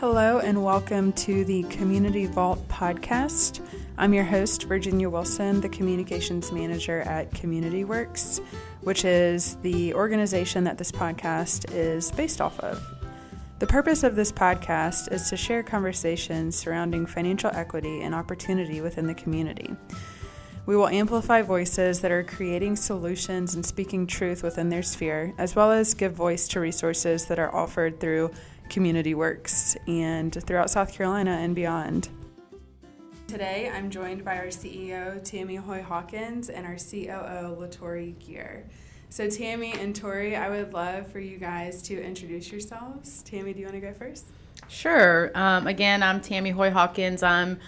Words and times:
Hello, 0.00 0.38
and 0.38 0.64
welcome 0.64 1.12
to 1.12 1.44
the 1.44 1.62
Community 1.64 2.24
Vault 2.24 2.66
podcast. 2.68 3.60
I'm 3.98 4.14
your 4.14 4.24
host, 4.24 4.62
Virginia 4.62 5.10
Wilson, 5.10 5.60
the 5.60 5.68
Communications 5.68 6.50
Manager 6.50 7.02
at 7.02 7.30
CommunityWorks, 7.32 8.40
which 8.80 9.04
is 9.04 9.56
the 9.56 9.92
organization 9.92 10.64
that 10.64 10.78
this 10.78 10.90
podcast 10.90 11.70
is 11.74 12.10
based 12.12 12.40
off 12.40 12.58
of. 12.60 12.82
The 13.58 13.66
purpose 13.66 14.02
of 14.02 14.16
this 14.16 14.32
podcast 14.32 15.12
is 15.12 15.28
to 15.28 15.36
share 15.36 15.62
conversations 15.62 16.56
surrounding 16.56 17.04
financial 17.04 17.50
equity 17.50 18.00
and 18.00 18.14
opportunity 18.14 18.80
within 18.80 19.06
the 19.06 19.12
community. 19.12 19.76
We 20.64 20.76
will 20.76 20.88
amplify 20.88 21.42
voices 21.42 22.00
that 22.00 22.10
are 22.10 22.24
creating 22.24 22.76
solutions 22.76 23.54
and 23.54 23.66
speaking 23.66 24.06
truth 24.06 24.42
within 24.42 24.70
their 24.70 24.82
sphere, 24.82 25.34
as 25.36 25.54
well 25.54 25.70
as 25.70 25.92
give 25.92 26.14
voice 26.14 26.48
to 26.48 26.60
resources 26.60 27.26
that 27.26 27.38
are 27.38 27.54
offered 27.54 28.00
through 28.00 28.30
CommunityWorks 28.70 29.76
and 29.86 30.32
throughout 30.46 30.70
South 30.70 30.92
Carolina 30.92 31.32
and 31.32 31.54
beyond. 31.54 32.08
Today, 33.26 33.70
I'm 33.72 33.90
joined 33.90 34.24
by 34.24 34.38
our 34.38 34.46
CEO, 34.46 35.22
Tammie 35.22 35.56
Hoy 35.56 35.82
Hawkins, 35.82 36.48
and 36.48 36.66
our 36.66 36.76
COO, 36.76 37.56
Latori 37.60 38.18
Gear. 38.18 38.66
So, 39.08 39.28
Tammy 39.28 39.72
and 39.72 39.94
Tori, 39.94 40.34
I 40.36 40.48
would 40.48 40.72
love 40.72 41.06
for 41.12 41.20
you 41.20 41.36
guys 41.36 41.82
to 41.82 42.02
introduce 42.02 42.50
yourselves. 42.50 43.22
Tammy, 43.22 43.52
do 43.52 43.60
you 43.60 43.66
want 43.66 43.74
to 43.74 43.80
go 43.80 43.92
first? 43.92 44.24
Sure. 44.68 45.30
Um, 45.34 45.66
again, 45.66 46.02
I'm 46.02 46.20
Tammie 46.20 46.50
Hoy 46.50 46.70
Hawkins. 46.70 47.22
I'm 47.22 47.58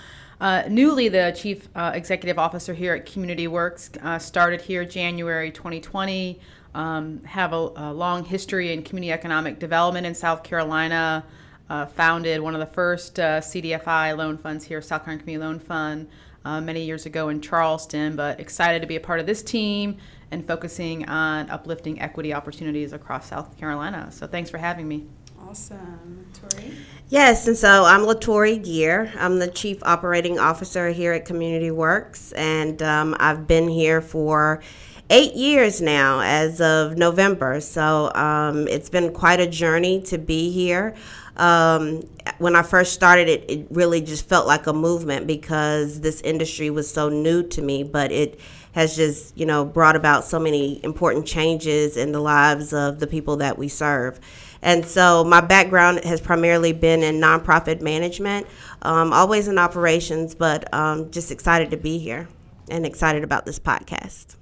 uh, 0.41 0.65
newly 0.69 1.09
the 1.09 1.33
Chief 1.37 1.69
uh, 1.77 1.93
Executive 1.95 2.39
Officer 2.39 2.75
here 2.75 2.95
at 2.95 3.07
CommunityWorks. 3.07 4.05
Uh, 4.05 4.19
started 4.19 4.61
here 4.61 4.85
January 4.85 5.53
2020. 5.53 6.41
Um, 6.75 7.23
have 7.25 7.53
a, 7.53 7.71
a, 7.77 7.93
long 7.93 8.25
history 8.25 8.73
in 8.73 8.83
community 8.83 9.13
economic 9.13 9.59
development 9.59 10.07
in 10.07 10.15
South 10.15 10.43
Carolina. 10.43 11.25
Uh, 11.69 11.87
founded 11.87 12.41
one 12.41 12.55
of 12.55 12.61
the 12.61 12.67
first 12.67 13.19
uh, 13.19 13.41
CDFI 13.41 14.17
loan 14.17 14.37
funds 14.39 14.65
here, 14.65 14.81
South 14.83 15.05
Carolina 15.05 15.23
Community 15.23 15.47
Loan 15.47 15.59
Fund, 15.59 16.09
uh, 16.45 16.61
many 16.61 16.83
years 16.85 17.07
ago 17.07 17.29
in 17.29 17.41
Charleston. 17.41 18.17
But 18.17 18.41
excited 18.41 18.81
to 18.81 18.89
be 18.89 18.97
a 18.97 19.01
part 19.01 19.21
of 19.21 19.27
this 19.27 19.43
team 19.43 19.99
and 20.31 20.47
focusing 20.47 21.09
on 21.09 21.51
uplifting 21.51 22.01
equity 22.01 22.33
opportunities 22.33 22.93
across 22.93 23.29
South 23.29 23.57
Carolina. 23.59 24.09
So 24.11 24.27
thanks 24.27 24.51
for 24.51 24.59
having 24.59 24.89
me. 24.89 25.07
Awesome. 25.49 26.27
Tori? 26.33 26.73
Yes, 27.11 27.47
and 27.47 27.57
so 27.57 27.85
I'm 27.85 28.03
Latori 28.03 28.65
Gear. 28.65 29.13
I'm 29.19 29.39
the 29.39 29.49
Chief 29.49 29.83
Operating 29.83 30.39
Officer 30.39 30.89
here 30.89 31.13
at 31.13 31.27
CommunityWorks, 31.27 32.33
and 32.37 32.83
um, 32.83 33.15
I've 33.21 33.47
been 33.47 33.69
here 33.69 34.01
for 34.01 34.63
eight 35.13 35.35
years 35.35 35.83
now 35.83 36.21
as 36.21 36.61
of 36.61 36.97
November. 36.97 37.61
So 37.61 38.11
um, 38.15 38.67
it's 38.67 38.89
been 38.89 39.13
quite 39.13 39.41
a 39.41 39.47
journey 39.47 40.01
to 40.05 40.17
be 40.17 40.51
here. 40.51 40.95
Um, 41.37 42.09
when 42.39 42.57
I 42.57 42.63
first 42.63 42.95
started 42.95 43.29
it, 43.29 43.45
it 43.49 43.67
really 43.71 44.01
just 44.01 44.27
felt 44.27 44.47
like 44.47 44.67
a 44.67 44.73
movement 44.73 45.27
because 45.27 46.01
this 46.01 46.23
industry 46.23 46.71
was 46.71 46.91
so 46.91 47.11
new 47.11 47.43
to 47.49 47.61
me, 47.61 47.83
but 47.83 48.11
it 48.11 48.41
has 48.73 48.97
just, 48.97 49.37
you 49.37 49.45
know, 49.45 49.67
brought 49.67 49.97
about 49.97 50.25
so 50.25 50.39
many 50.39 50.83
important 50.83 51.27
changes 51.27 51.99
in 51.99 52.13
the 52.13 52.21
lives 52.21 52.73
of 52.73 52.99
the 52.99 53.07
people 53.07 53.37
that 53.37 53.59
we 53.59 53.69
serve. 53.69 54.19
And 54.63 54.85
so 54.87 55.25
my 55.25 55.43
background 55.43 56.05
has 56.05 56.23
primarily 56.23 56.73
been 56.73 57.03
in 57.03 57.17
nonprofit 57.17 57.83
management, 57.83 58.47
um, 58.81 59.13
always 59.13 59.47
in 59.47 59.59
operations, 59.59 60.35
but 60.35 60.73
um, 60.73 61.11
just 61.11 61.31
excited 61.31 61.71
to 61.73 61.77
be 61.77 61.99
here 61.99 62.29
and 62.71 62.87
excited 62.87 63.25
about 63.25 63.45
this 63.45 63.59
podcast. 63.59 64.37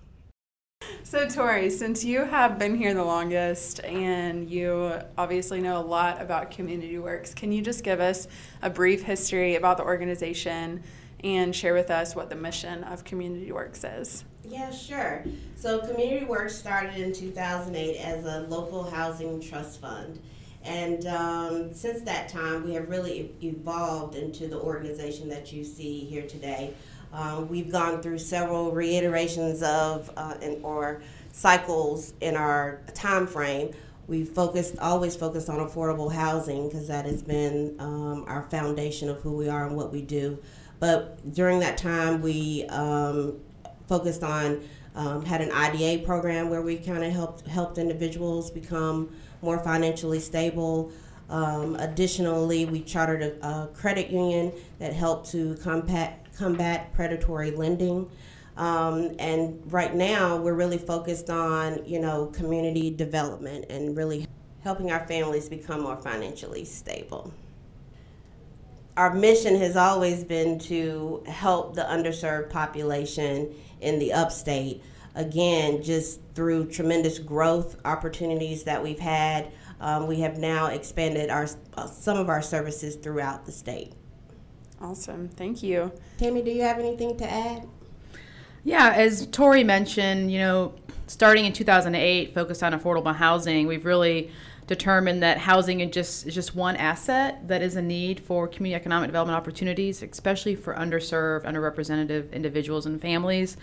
So, 1.11 1.29
Tori, 1.29 1.71
since 1.71 2.05
you 2.05 2.25
have 2.25 2.57
been 2.57 2.77
here 2.77 2.95
the 2.95 3.03
longest 3.03 3.83
and 3.83 4.49
you 4.49 4.93
obviously 5.19 5.61
know 5.61 5.81
a 5.81 5.83
lot 5.83 6.23
about 6.23 6.53
CommunityWorks, 6.53 7.35
can 7.35 7.51
you 7.51 7.63
just 7.63 7.83
give 7.83 7.99
us 7.99 8.29
a 8.63 8.71
brief 8.71 9.03
history 9.03 9.57
about 9.57 9.77
the 9.77 9.83
organization 9.83 10.85
and 11.25 11.53
share 11.53 11.75
with 11.75 11.91
us 11.91 12.15
what 12.15 12.31
the 12.31 12.37
mission 12.37 12.85
of 12.85 13.03
CommunityWorks 13.03 14.01
is? 14.01 14.25
Yeah, 14.45 14.71
sure. 14.71 15.25
So, 15.57 15.81
CommunityWorks 15.81 16.53
started 16.53 16.97
in 16.97 17.13
2008 17.13 17.97
as 17.99 18.25
a 18.25 18.47
local 18.49 18.89
housing 18.89 19.41
trust 19.41 19.81
fund. 19.81 20.21
And 20.63 21.07
um, 21.07 21.75
since 21.75 22.03
that 22.03 22.29
time, 22.29 22.65
we 22.65 22.75
have 22.75 22.89
really 22.89 23.35
evolved 23.43 24.15
into 24.15 24.47
the 24.47 24.61
organization 24.61 25.29
that 25.31 25.53
you 25.53 25.65
see 25.65 26.05
here 26.05 26.27
today. 26.27 26.75
Um, 27.13 27.49
we've 27.49 27.71
gone 27.71 28.03
through 28.03 28.19
several 28.19 28.73
reiterations 28.73 29.63
of 29.63 30.11
uh, 30.17 30.35
in, 30.41 30.61
or 30.63 31.03
cycles 31.33 32.13
in 32.21 32.37
our 32.37 32.81
time 32.95 33.27
frame. 33.27 33.73
We've 34.07 34.29
focused, 34.29 34.79
always 34.79 35.15
focused 35.17 35.49
on 35.49 35.59
affordable 35.59 36.13
housing 36.13 36.69
because 36.69 36.89
that 36.89 37.07
has 37.07 37.23
been 37.23 37.77
um, 37.79 38.25
our 38.27 38.43
foundation 38.43 39.09
of 39.09 39.21
who 39.23 39.33
we 39.33 39.49
are 39.49 39.67
and 39.67 39.77
what 39.77 39.93
we 39.93 40.03
do. 40.03 40.39
But 40.81 41.33
during 41.35 41.61
that 41.61 41.77
time, 41.79 42.23
we 42.23 42.65
um, 42.67 43.39
focused 43.87 44.25
on 44.25 44.63
um, 44.95 45.25
had 45.25 45.41
an 45.41 45.53
IDA 45.53 46.05
program 46.05 46.51
where 46.51 46.63
we 46.63 46.77
kind 46.77 47.05
of 47.05 47.13
helped 47.13 47.47
helped 47.47 47.79
individuals 47.79 48.51
become 48.51 49.15
more 49.43 49.59
financially 49.59 50.21
stable. 50.21 50.91
Um, 51.29 51.77
additionally, 51.77 52.65
we 52.65 52.81
chartered 52.81 53.23
a, 53.23 53.47
a, 53.47 53.69
credit 53.69 54.11
union 54.11 54.53
that 54.81 54.93
helped 54.93 55.31
to 55.31 55.55
combat 55.63 56.27
combat 56.41 56.93
predatory 56.95 57.51
lending. 57.51 58.11
Um, 58.57 59.15
and 59.19 59.63
right 59.73 59.95
now, 59.95 60.37
we're 60.37 60.55
really 60.55 60.79
focused 60.79 61.31
on 61.31 61.85
you 61.85 62.01
know 62.01 62.27
community 62.27 62.91
development 62.91 63.67
and 63.71 63.97
really 63.97 64.27
helping 64.65 64.91
our 64.91 65.07
families 65.07 65.49
become 65.49 65.83
more 65.83 65.97
financially 65.97 66.65
stable 66.65 67.33
our 69.01 69.15
mission 69.15 69.57
has 69.57 69.77
always 69.77 70.25
been 70.25 70.59
to 70.59 71.23
help 71.27 71.75
the 71.75 71.81
underserved 71.81 72.51
population 72.51 73.55
in 73.81 73.99
the 73.99 74.13
upstate. 74.13 74.83
Again, 75.15 75.83
just 75.83 76.21
through 76.35 76.67
tremendous 76.67 77.19
growth 77.19 77.81
opportunities 77.87 78.65
that 78.65 78.83
we've 78.83 78.99
had, 78.99 79.53
um, 79.81 80.07
we 80.07 80.21
have 80.21 80.37
now 80.37 80.67
expanded 80.67 81.31
our 81.31 81.49
uh, 81.79 81.87
some 81.87 82.19
of 82.19 82.29
our 82.29 82.43
services 82.43 82.97
throughout 82.97 83.47
the 83.47 83.53
state. 83.53 83.95
Awesome, 84.81 85.29
thank 85.29 85.63
you. 85.63 85.93
Tammy, 86.19 86.43
do 86.43 86.51
you 86.51 86.63
have 86.63 86.79
anything 86.79 87.17
to 87.19 87.31
add? 87.31 87.69
Yeah, 88.65 88.93
as 88.95 89.27
Tori 89.27 89.65
mentioned, 89.65 90.33
you 90.33 90.39
know, 90.39 90.75
starting 91.07 91.45
in 91.45 91.53
2008, 91.53 92.35
focused 92.35 92.63
on 92.63 92.73
affordable 92.73 93.15
housing, 93.15 93.67
we've 93.67 93.85
really 93.85 94.31
determined 94.67 95.21
that 95.23 95.37
housing 95.37 95.81
is 95.81 95.91
just 95.91 96.29
is 96.29 96.35
just 96.35 96.55
one 96.55 96.77
asset 96.77 97.49
that 97.49 97.61
is 97.61 97.75
a 97.75 97.83
need 97.83 98.21
for 98.21 98.47
community 98.47 98.81
economic 98.81 99.09
development 99.09 99.37
opportunities, 99.37 100.03
especially 100.03 100.55
for 100.55 100.75
underserved, 100.75 101.45
underrepresented 101.45 102.33
individuals 102.33 102.87
and 102.87 103.01
families. 103.01 103.57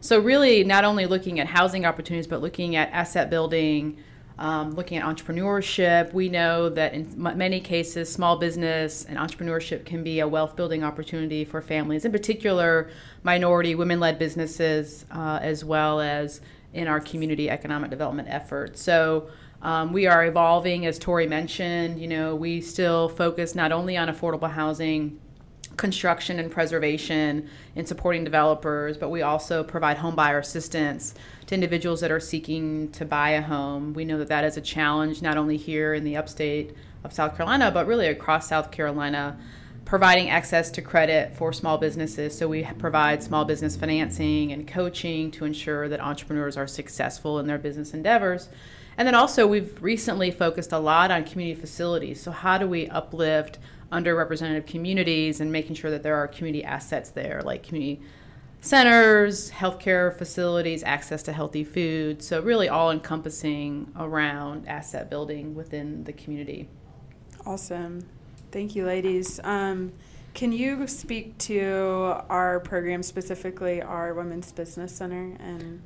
So 0.00 0.18
really, 0.18 0.64
not 0.64 0.84
only 0.84 1.06
looking 1.06 1.38
at 1.38 1.46
housing 1.46 1.86
opportunities, 1.86 2.26
but 2.26 2.42
looking 2.42 2.74
at 2.74 2.90
asset 2.90 3.30
building, 3.30 3.98
um, 4.38 4.74
looking 4.74 4.98
at 4.98 5.04
entrepreneurship. 5.04 6.12
We 6.12 6.28
know 6.28 6.68
that 6.68 6.94
in 6.94 7.12
many 7.16 7.60
cases, 7.60 8.10
small 8.10 8.36
business 8.36 9.04
and 9.04 9.18
entrepreneurship 9.18 9.84
can 9.84 10.04
be 10.04 10.20
a 10.20 10.28
wealth 10.28 10.54
building 10.54 10.84
opportunity 10.84 11.44
for 11.44 11.60
families, 11.60 12.04
in 12.04 12.12
particular, 12.12 12.90
minority, 13.22 13.74
women 13.74 13.98
led 14.00 14.18
businesses, 14.18 15.04
uh, 15.10 15.38
as 15.42 15.64
well 15.64 16.00
as 16.00 16.40
in 16.72 16.86
our 16.86 17.00
community 17.00 17.50
economic 17.50 17.90
development 17.90 18.28
efforts. 18.30 18.80
So 18.80 19.28
um, 19.62 19.92
we 19.92 20.06
are 20.06 20.24
evolving, 20.24 20.86
as 20.86 20.98
Tori 20.98 21.26
mentioned. 21.26 22.00
You 22.00 22.06
know, 22.06 22.36
we 22.36 22.60
still 22.60 23.08
focus 23.08 23.54
not 23.54 23.72
only 23.72 23.96
on 23.96 24.08
affordable 24.08 24.50
housing, 24.50 25.18
construction 25.78 26.38
and 26.38 26.50
preservation 26.50 27.48
and 27.74 27.88
supporting 27.88 28.24
developers, 28.24 28.98
but 28.98 29.08
we 29.08 29.22
also 29.22 29.64
provide 29.64 29.96
home 29.96 30.14
buyer 30.14 30.38
assistance 30.38 31.14
to 31.46 31.54
individuals 31.54 32.02
that 32.02 32.10
are 32.10 32.20
seeking 32.20 32.90
to 32.92 33.06
buy 33.06 33.30
a 33.30 33.40
home. 33.40 33.94
We 33.94 34.04
know 34.04 34.18
that 34.18 34.28
that 34.28 34.44
is 34.44 34.58
a 34.58 34.60
challenge 34.60 35.22
not 35.22 35.38
only 35.38 35.56
here 35.56 35.94
in 35.94 36.04
the 36.04 36.16
upstate 36.16 36.76
of 37.02 37.12
South 37.12 37.36
Carolina, 37.36 37.70
but 37.70 37.86
really 37.86 38.08
across 38.08 38.48
South 38.48 38.70
Carolina. 38.70 39.38
Providing 39.84 40.28
access 40.28 40.70
to 40.72 40.82
credit 40.82 41.34
for 41.34 41.50
small 41.50 41.78
businesses. 41.78 42.36
So, 42.36 42.46
we 42.46 42.64
provide 42.78 43.22
small 43.22 43.46
business 43.46 43.74
financing 43.74 44.52
and 44.52 44.68
coaching 44.68 45.30
to 45.30 45.46
ensure 45.46 45.88
that 45.88 45.98
entrepreneurs 45.98 46.58
are 46.58 46.66
successful 46.66 47.38
in 47.38 47.46
their 47.46 47.56
business 47.56 47.94
endeavors. 47.94 48.50
And 48.98 49.08
then 49.08 49.14
also, 49.14 49.46
we've 49.46 49.82
recently 49.82 50.30
focused 50.30 50.72
a 50.72 50.78
lot 50.78 51.10
on 51.10 51.24
community 51.24 51.58
facilities. 51.58 52.20
So, 52.20 52.32
how 52.32 52.58
do 52.58 52.68
we 52.68 52.86
uplift 52.88 53.58
underrepresented 53.90 54.66
communities 54.66 55.40
and 55.40 55.50
making 55.50 55.76
sure 55.76 55.90
that 55.90 56.02
there 56.02 56.16
are 56.16 56.28
community 56.28 56.64
assets 56.64 57.10
there, 57.10 57.42
like 57.44 57.62
community 57.62 58.02
centers, 58.60 59.50
healthcare 59.50 60.16
facilities, 60.16 60.82
access 60.82 61.22
to 61.24 61.32
healthy 61.32 61.64
food. 61.64 62.22
So, 62.22 62.40
really, 62.40 62.68
all 62.68 62.90
encompassing 62.90 63.92
around 63.96 64.68
asset 64.68 65.08
building 65.08 65.54
within 65.54 66.04
the 66.04 66.12
community. 66.12 66.68
Awesome. 67.46 68.06
Thank 68.50 68.74
you, 68.74 68.84
ladies. 68.84 69.40
Um, 69.44 69.92
can 70.34 70.52
you 70.52 70.86
speak 70.86 71.38
to 71.38 72.22
our 72.28 72.60
program, 72.60 73.02
specifically 73.02 73.82
our 73.82 74.14
Women's 74.14 74.52
Business 74.52 74.94
Center 74.94 75.36
and 75.40 75.82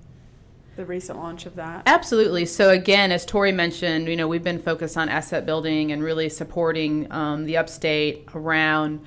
the 0.77 0.85
recent 0.85 1.19
launch 1.19 1.47
of 1.47 1.57
that. 1.57 1.83
Absolutely. 1.87 2.47
So 2.47 2.71
again, 2.71 3.13
as 3.13 3.27
Tori 3.27 3.53
mentioned, 3.53 4.09
you 4.09 4.17
know 4.17 4.29
we've 4.29 4.43
been 4.43 4.61
focused 4.61 4.97
on 4.97 5.09
asset 5.09 5.45
building 5.45 5.93
and 5.93 6.03
really 6.03 6.29
supporting 6.29 7.11
um, 7.13 7.45
the 7.45 7.57
upstate 7.57 8.29
around 8.35 9.05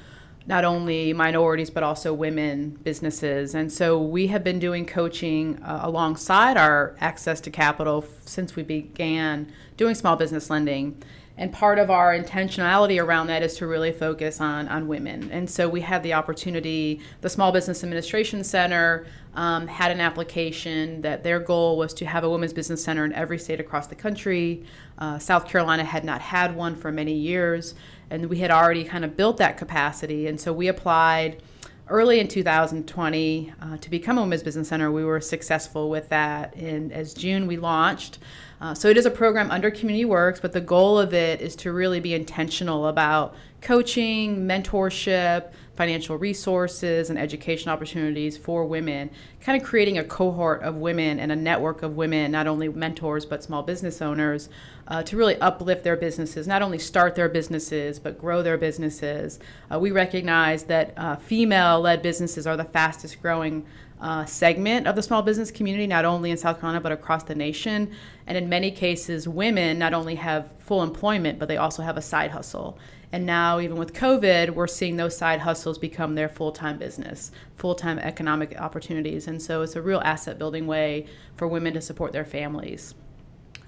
not 0.47 0.63
only 0.63 1.11
minorities 1.11 1.69
but 1.71 1.81
also 1.81 2.13
women 2.13 2.77
businesses. 2.83 3.55
And 3.55 3.71
so 3.71 3.99
we 3.99 4.27
have 4.27 4.43
been 4.43 4.59
doing 4.59 4.85
coaching 4.85 5.61
uh, 5.63 5.79
alongside 5.81 6.55
our 6.55 6.95
access 6.99 7.41
to 7.41 7.51
capital 7.51 8.03
f- 8.05 8.27
since 8.27 8.55
we 8.55 8.63
began 8.63 9.51
doing 9.75 9.95
small 9.95 10.15
business 10.15 10.49
lending. 10.49 11.01
And 11.37 11.51
part 11.51 11.79
of 11.79 11.89
our 11.89 12.17
intentionality 12.17 13.03
around 13.03 13.27
that 13.27 13.43
is 13.43 13.57
to 13.57 13.67
really 13.67 13.91
focus 13.91 14.39
on, 14.39 14.69
on 14.69 14.87
women. 14.87 15.29
And 15.31 15.49
so 15.49 15.67
we 15.67 15.81
had 15.81 16.01
the 16.01 16.13
opportunity, 16.13 17.01
the 17.19 17.29
Small 17.29 17.51
Business 17.51 17.83
Administration 17.83 18.43
Center 18.43 19.05
um, 19.35 19.67
had 19.67 19.91
an 19.91 19.99
application 19.99 21.01
that 21.01 21.23
their 21.23 21.39
goal 21.39 21.77
was 21.77 21.93
to 21.95 22.05
have 22.05 22.23
a 22.23 22.29
women's 22.29 22.53
business 22.53 22.83
center 22.83 23.05
in 23.05 23.13
every 23.13 23.37
state 23.37 23.59
across 23.59 23.87
the 23.87 23.95
country. 23.95 24.63
Uh, 24.97 25.19
South 25.19 25.47
Carolina 25.47 25.83
had 25.83 26.03
not 26.05 26.21
had 26.21 26.55
one 26.55 26.75
for 26.75 26.91
many 26.91 27.13
years, 27.13 27.75
and 28.09 28.27
we 28.27 28.39
had 28.39 28.51
already 28.51 28.83
kind 28.83 29.03
of 29.03 29.17
built 29.17 29.37
that 29.37 29.57
capacity. 29.57 30.27
And 30.27 30.39
so 30.39 30.53
we 30.53 30.67
applied 30.67 31.41
early 31.89 32.19
in 32.19 32.27
2020 32.27 33.53
uh, 33.61 33.77
to 33.77 33.89
become 33.89 34.17
a 34.17 34.21
women's 34.21 34.41
business 34.41 34.69
center. 34.69 34.91
We 34.91 35.03
were 35.03 35.21
successful 35.21 35.89
with 35.89 36.09
that. 36.09 36.55
And 36.55 36.91
as 36.91 37.13
June, 37.13 37.45
we 37.45 37.57
launched. 37.57 38.17
Uh, 38.59 38.73
so 38.73 38.87
it 38.87 38.97
is 38.97 39.05
a 39.05 39.11
program 39.11 39.51
under 39.51 39.69
CommunityWorks, 39.69 40.41
but 40.41 40.53
the 40.53 40.61
goal 40.61 40.97
of 40.97 41.13
it 41.13 41.41
is 41.41 41.55
to 41.57 41.71
really 41.71 41.99
be 41.99 42.13
intentional 42.13 42.87
about 42.87 43.35
coaching, 43.61 44.47
mentorship, 44.47 45.51
financial 45.75 46.17
resources, 46.17 47.09
and 47.09 47.19
education 47.19 47.69
opportunities 47.69 48.37
for 48.37 48.65
women, 48.65 49.09
kind 49.41 49.61
of 49.61 49.67
creating 49.67 49.97
a 49.97 50.03
cohort 50.03 50.61
of 50.63 50.75
women 50.75 51.19
and 51.19 51.31
a 51.31 51.35
network 51.35 51.83
of 51.83 51.95
women, 51.95 52.31
not 52.31 52.47
only 52.47 52.69
mentors, 52.69 53.25
but 53.25 53.43
small 53.43 53.61
business 53.61 54.01
owners, 54.01 54.49
uh, 54.87 55.03
to 55.03 55.17
really 55.17 55.35
uplift 55.37 55.83
their 55.83 55.97
businesses, 55.97 56.47
not 56.47 56.61
only 56.61 56.79
start 56.79 57.15
their 57.15 57.29
businesses, 57.29 57.99
but 57.99 58.17
grow 58.17 58.41
their 58.41 58.57
businesses. 58.57 59.39
Uh, 59.71 59.79
we 59.79 59.91
recognize 59.91 60.63
that 60.63 60.93
uh, 60.97 61.15
female 61.15 61.81
led 61.81 62.01
businesses 62.01 62.47
are 62.47 62.57
the 62.57 62.63
fastest 62.63 63.21
growing 63.21 63.65
uh, 63.99 64.25
segment 64.25 64.87
of 64.87 64.95
the 64.95 65.01
small 65.01 65.21
business 65.21 65.51
community, 65.51 65.87
not 65.87 66.05
only 66.05 66.29
in 66.29 66.37
South 66.37 66.59
Carolina, 66.59 66.81
but 66.81 66.91
across 66.91 67.23
the 67.23 67.35
nation. 67.35 67.91
And 68.27 68.37
in 68.37 68.49
many 68.49 68.71
cases, 68.71 69.27
women 69.27 69.79
not 69.79 69.93
only 69.93 70.15
have 70.15 70.51
full 70.59 70.83
employment, 70.83 71.39
but 71.39 71.47
they 71.47 71.57
also 71.57 71.81
have 71.81 71.97
a 71.97 72.01
side 72.01 72.31
hustle. 72.31 72.77
And 73.11 73.25
now, 73.25 73.59
even 73.59 73.77
with 73.77 73.93
COVID, 73.93 74.51
we're 74.51 74.67
seeing 74.67 74.97
those 74.97 75.17
side 75.17 75.41
hustles 75.41 75.77
become 75.77 76.15
their 76.15 76.29
full 76.29 76.51
time 76.51 76.77
business, 76.77 77.31
full 77.55 77.75
time 77.75 77.99
economic 77.99 78.59
opportunities. 78.59 79.27
And 79.27 79.41
so 79.41 79.61
it's 79.61 79.75
a 79.75 79.81
real 79.81 80.01
asset 80.03 80.37
building 80.37 80.67
way 80.67 81.05
for 81.35 81.47
women 81.47 81.73
to 81.73 81.81
support 81.81 82.11
their 82.11 82.25
families. 82.25 82.95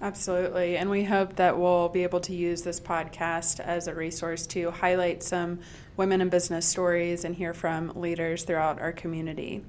Absolutely. 0.02 0.78
And 0.78 0.90
we 0.90 1.06
hope 1.06 1.38
that 1.38 1.58
we'll 1.58 1.90
be 1.90 2.04
able 2.04 2.20
to 2.22 2.34
use 2.34 2.62
this 2.62 2.80
podcast 2.80 3.60
as 3.60 3.88
a 3.88 3.96
resource 3.96 4.46
to 4.48 4.70
highlight 4.70 5.24
some 5.24 5.60
women 5.96 6.22
in 6.22 6.30
business 6.30 6.68
stories 6.68 7.26
and 7.26 7.36
hear 7.36 7.54
from 7.54 7.92
leaders 7.96 8.44
throughout 8.44 8.80
our 8.80 8.92
community. 8.92 9.64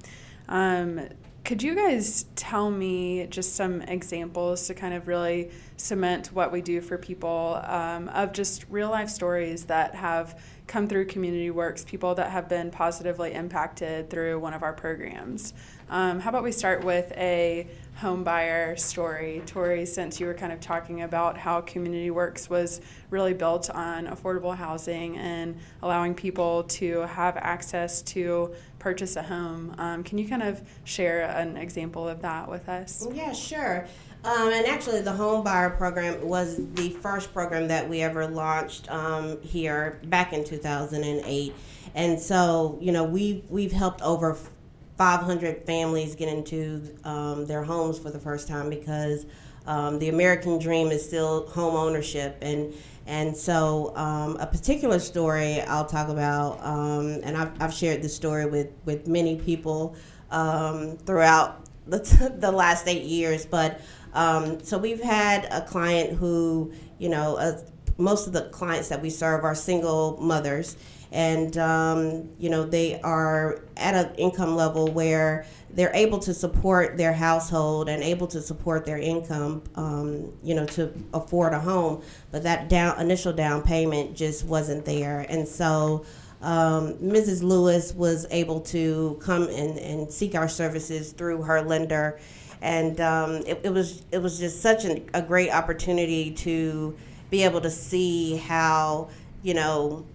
Um, 0.47 1.09
could 1.43 1.63
you 1.63 1.75
guys 1.75 2.25
tell 2.35 2.69
me 2.69 3.25
just 3.27 3.55
some 3.55 3.81
examples 3.81 4.67
to 4.67 4.73
kind 4.73 4.93
of 4.93 5.07
really 5.07 5.51
cement 5.77 6.27
what 6.27 6.51
we 6.51 6.61
do 6.61 6.81
for 6.81 6.97
people 6.97 7.61
um, 7.65 8.09
of 8.09 8.33
just 8.33 8.65
real 8.69 8.89
life 8.89 9.09
stories 9.09 9.65
that 9.65 9.95
have 9.95 10.39
come 10.67 10.87
through 10.87 11.07
CommunityWorks, 11.07 11.85
people 11.85 12.13
that 12.15 12.29
have 12.29 12.47
been 12.47 12.69
positively 12.69 13.33
impacted 13.33 14.09
through 14.09 14.39
one 14.39 14.53
of 14.53 14.61
our 14.61 14.73
programs? 14.73 15.53
Um, 15.89 16.19
how 16.19 16.29
about 16.29 16.43
we 16.43 16.51
start 16.51 16.83
with 16.83 17.11
a 17.13 17.67
home 17.99 18.23
buyer 18.23 18.77
story. 18.77 19.41
Tori, 19.45 19.85
since 19.85 20.21
you 20.21 20.25
were 20.25 20.33
kind 20.33 20.53
of 20.53 20.61
talking 20.61 21.01
about 21.01 21.37
how 21.37 21.59
CommunityWorks 21.59 22.49
was 22.49 22.79
really 23.09 23.33
built 23.33 23.69
on 23.69 24.07
affordable 24.07 24.55
housing 24.55 25.17
and 25.17 25.57
allowing 25.83 26.15
people 26.15 26.63
to 26.63 27.01
have 27.01 27.35
access 27.35 28.01
to 28.03 28.55
purchase 28.79 29.15
a 29.15 29.23
home, 29.23 29.75
um, 29.77 30.03
can 30.03 30.17
you 30.17 30.27
kind 30.27 30.41
of 30.41 30.61
share 30.83 31.21
an 31.23 31.57
example 31.57 32.07
of 32.07 32.21
that 32.21 32.49
with 32.49 32.67
us? 32.67 33.05
Yeah, 33.13 33.33
sure. 33.33 33.87
Um, 34.23 34.51
and 34.51 34.65
actually, 34.65 35.01
the 35.01 35.13
home 35.13 35.43
buyer 35.43 35.69
program 35.69 36.27
was 36.27 36.59
the 36.73 36.89
first 36.89 37.33
program 37.33 37.67
that 37.69 37.87
we 37.87 38.01
ever 38.01 38.27
launched 38.27 38.89
um, 38.91 39.41
here 39.41 39.99
back 40.05 40.33
in 40.33 40.43
2008. 40.43 41.53
And 41.95 42.19
so, 42.19 42.77
you 42.81 42.91
know, 42.91 43.03
we've, 43.03 43.43
we've 43.49 43.71
helped 43.71 44.01
over 44.01 44.37
500 44.97 45.65
families 45.65 46.15
get 46.15 46.27
into 46.27 46.81
um, 47.05 47.45
their 47.45 47.63
homes 47.63 47.97
for 47.97 48.11
the 48.11 48.19
first 48.19 48.49
time 48.49 48.69
because 48.69 49.25
um, 49.65 49.99
the 49.99 50.09
American 50.09 50.59
dream 50.59 50.87
is 50.87 51.05
still 51.05 51.47
home 51.47 51.75
ownership. 51.75 52.37
And, 52.41 52.73
and 53.09 53.35
so, 53.35 53.91
um, 53.95 54.37
a 54.39 54.45
particular 54.45 54.99
story 54.99 55.61
I'll 55.61 55.87
talk 55.87 56.09
about, 56.09 56.63
um, 56.63 57.19
and 57.23 57.35
I've, 57.35 57.59
I've 57.59 57.73
shared 57.73 58.03
this 58.03 58.15
story 58.15 58.45
with, 58.45 58.67
with 58.85 59.07
many 59.07 59.35
people 59.35 59.95
um, 60.29 60.95
throughout 60.95 61.65
the, 61.87 61.97
the 62.37 62.51
last 62.51 62.87
eight 62.87 63.01
years. 63.01 63.47
But 63.47 63.81
um, 64.13 64.63
so, 64.63 64.77
we've 64.77 65.01
had 65.01 65.45
a 65.45 65.65
client 65.65 66.19
who, 66.19 66.71
you 66.99 67.09
know, 67.09 67.37
uh, 67.37 67.59
most 67.99 68.27
of 68.27 68.33
the 68.33 68.43
clients 68.49 68.89
that 68.89 69.01
we 69.01 69.09
serve 69.09 69.43
are 69.43 69.55
single 69.55 70.17
mothers. 70.21 70.77
And 71.11 71.57
um, 71.57 72.29
you 72.37 72.49
know 72.49 72.63
they 72.63 73.01
are 73.01 73.63
at 73.77 73.95
an 73.95 74.15
income 74.15 74.55
level 74.55 74.91
where 74.91 75.45
they're 75.71 75.93
able 75.95 76.19
to 76.19 76.33
support 76.33 76.97
their 76.97 77.13
household 77.13 77.89
and 77.89 78.03
able 78.03 78.27
to 78.27 78.41
support 78.41 78.85
their 78.85 78.97
income 78.97 79.63
um, 79.75 80.31
you 80.43 80.53
know 80.53 80.67
to 80.67 80.93
afford 81.13 81.53
a 81.53 81.59
home. 81.59 82.03
But 82.31 82.43
that 82.43 82.69
down 82.69 82.99
initial 82.99 83.33
down 83.33 83.63
payment 83.63 84.15
just 84.15 84.45
wasn't 84.45 84.85
there. 84.85 85.25
And 85.29 85.47
so 85.47 86.05
um, 86.41 86.93
mrs 86.95 87.41
lewis 87.41 87.93
was 87.93 88.25
able 88.31 88.61
to 88.61 89.19
come 89.21 89.43
and, 89.49 89.77
and 89.79 90.11
seek 90.11 90.35
our 90.35 90.47
services 90.47 91.11
through 91.11 91.41
her 91.41 91.61
lender. 91.61 92.19
And 92.61 92.99
um, 93.01 93.35
it, 93.47 93.61
it, 93.63 93.73
was 93.73 94.03
it 94.11 94.19
was 94.19 94.37
just 94.37 94.61
such 94.61 94.85
an, 94.85 95.09
a 95.13 95.21
great 95.21 95.49
opportunity 95.49 96.31
to 96.31 96.95
be 97.29 97.43
able 97.43 97.61
to 97.61 97.69
see 97.69 98.37
how 98.37 99.09
you 99.41 99.53
know 99.53 100.05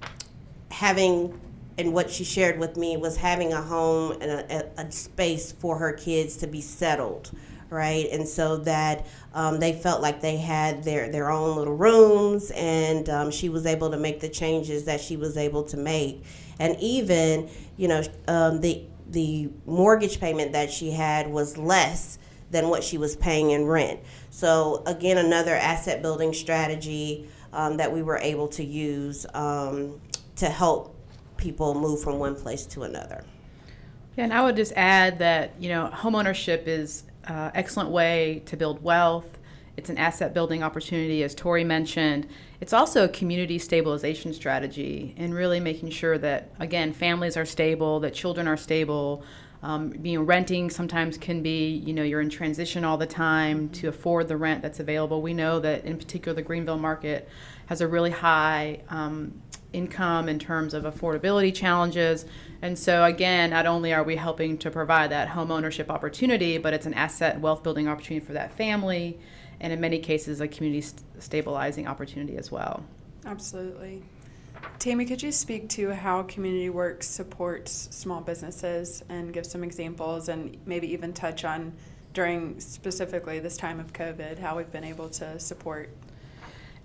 having 0.71 1.39
and 1.77 1.93
what 1.93 2.11
she 2.11 2.25
shared 2.25 2.59
with 2.59 2.77
me 2.77 2.97
was 2.97 3.17
having 3.17 3.53
a 3.53 3.61
home 3.61 4.13
and 4.21 4.31
a, 4.31 4.71
a, 4.81 4.93
space 4.93 5.51
for 5.51 5.79
her 5.79 5.93
kids 5.93 6.37
to 6.37 6.47
be 6.47 6.61
settled 6.61 7.31
right? 7.71 8.09
And 8.13 8.27
so 8.29 8.59
that 8.59 9.05
um, 9.35 9.59
they 9.59 9.73
felt 9.73 10.01
like 10.01 10.21
they 10.21 10.37
had 10.37 10.85
their, 10.85 11.11
their 11.11 11.31
own 11.31 11.57
little 11.57 11.75
rooms 11.75 12.53
and 12.53 13.09
um, 13.09 13.31
she 13.31 13.49
was 13.49 13.67
able 13.67 13.91
to 13.91 13.97
make 13.97 14.21
the 14.21 14.29
changes 14.29 14.85
that 14.85 15.01
she 15.01 15.17
was 15.17 15.37
able 15.37 15.65
to 15.65 15.77
make. 15.77 16.25
And 16.59 16.77
even 16.81 17.51
you 17.77 17.89
know 17.89 18.03
um, 18.29 18.61
the 18.61 18.85
the 19.11 19.51
mortgage 19.67 20.21
payment 20.21 20.53
that 20.53 20.71
she 20.71 20.91
had 20.91 21.29
was 21.31 21.59
less 21.59 22.19
than 22.55 22.69
what 22.71 22.83
she 22.83 22.97
was 22.97 23.17
paying 23.17 23.51
in 23.51 23.67
rent 23.67 24.01
so 24.31 24.83
again 24.87 25.19
another 25.19 25.55
asset 25.55 26.01
building 26.01 26.33
strategy 26.33 27.29
um, 27.55 27.77
that 27.77 27.93
we 27.93 28.03
were 28.03 28.19
able 28.19 28.49
to 28.49 28.65
use 28.65 29.25
um, 29.33 30.01
to 30.37 30.47
help 30.47 30.95
people 31.37 31.75
move 31.75 32.03
from 32.03 32.19
one 32.19 32.35
place 32.35 32.67
to 32.67 32.83
another. 32.83 33.25
Yeah, 34.17 34.25
and 34.25 34.33
I 34.33 34.43
would 34.43 34.57
just 34.57 34.73
add 34.77 35.19
that 35.21 35.53
you 35.59 35.69
know 35.69 35.91
homeownership 35.93 36.67
is 36.67 37.05
an 37.25 37.53
excellent 37.55 37.91
way 37.91 38.43
to 38.47 38.57
build 38.57 38.83
wealth. 38.83 39.39
It's 39.77 39.91
an 39.91 39.99
asset 39.99 40.33
building 40.35 40.63
opportunity, 40.63 41.25
as 41.25 41.35
Tori 41.35 41.65
mentioned. 41.65 42.29
It's 42.61 42.73
also 42.73 43.05
a 43.05 43.09
community 43.09 43.59
stabilization 43.59 44.33
strategy, 44.33 45.15
and 45.17 45.35
really 45.35 45.61
making 45.61 45.91
sure 45.91 46.19
that 46.19 46.51
again 46.61 46.93
families 46.93 47.37
are 47.37 47.47
stable, 47.47 48.01
that 48.01 48.15
children 48.15 48.47
are 48.49 48.57
stable. 48.57 49.25
Um, 49.65 49.95
you 50.05 50.19
know, 50.19 50.23
renting 50.23 50.69
sometimes 50.69 51.17
can 51.17 51.43
be, 51.43 51.69
you 51.69 51.95
know, 51.95 52.03
you're 52.03 52.21
in 52.21 52.29
transition 52.29 52.85
all 52.85 52.99
the 52.99 53.07
time 53.07 53.71
to 53.71 53.89
afford 53.89 54.29
the 54.29 54.37
rent 54.37 54.61
that's 54.61 54.79
available. 54.79 55.23
We 55.23 55.33
know 55.33 55.59
that 55.59 55.87
in 55.87 55.97
particular 55.97 56.37
the 56.37 56.43
Greenville 56.43 56.79
market 56.79 57.27
has 57.67 57.81
a 57.81 57.89
really 57.89 58.11
high 58.11 58.83
um, 58.91 59.41
income 59.73 60.29
in 60.29 60.39
terms 60.39 60.75
of 60.75 60.85
affordability 60.85 61.55
challenges. 61.55 62.27
And 62.61 62.79
so, 62.79 63.05
again, 63.05 63.51
not 63.51 63.65
only 63.65 63.95
are 63.95 64.03
we 64.03 64.17
helping 64.17 64.59
to 64.59 64.71
provide 64.71 65.11
that 65.13 65.29
home 65.29 65.51
ownership 65.51 65.91
opportunity, 65.91 66.59
but 66.59 66.75
it's 66.75 66.85
an 66.85 66.93
asset 66.93 67.41
wealth 67.41 67.63
building 67.63 67.89
opportunity 67.89 68.25
for 68.25 68.35
that 68.35 68.53
family, 68.53 69.19
and 69.61 69.73
in 69.73 69.81
many 69.81 69.99
cases, 69.99 70.43
a 70.43 70.49
community 70.49 70.83
st- 70.83 71.03
stabilizing 71.19 71.87
opportunity 71.87 72.37
as 72.37 72.53
well. 72.53 72.85
Absolutely. 73.25 74.03
Tammy, 74.79 75.05
could 75.05 75.23
you 75.23 75.33
speak 75.33 75.69
to 75.71 75.95
how 75.95 76.23
CommunityWorks 76.25 77.05
supports 77.05 77.89
small 77.91 78.21
businesses 78.21 79.03
and 79.09 79.33
give 79.33 79.47
some 79.47 79.65
examples 79.65 80.29
and 80.29 80.57
maybe 80.67 80.93
even 80.93 81.13
touch 81.13 81.45
on 81.45 81.73
during 82.13 82.61
specifically 82.61 83.41
this 83.41 83.57
time 83.57 83.81
of 83.81 83.93
COVID 83.93 84.39
how 84.39 84.57
we've 84.57 84.71
been 84.71 84.85
able 84.85 85.09
to 85.09 85.39
support 85.39 85.91